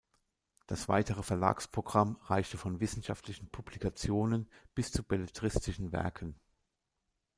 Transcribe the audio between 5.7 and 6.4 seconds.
Werken.